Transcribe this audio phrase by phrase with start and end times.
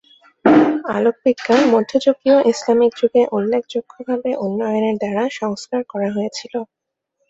[0.93, 6.53] আলোকবিজ্ঞান মধ্যযুগীয় ইসলামিক যুগে উল্লেখযোগ্যভাবে উন্নয়নের দ্বারা সংস্কার করা হয়েছিল।